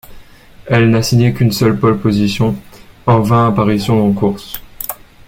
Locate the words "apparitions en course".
3.49-4.59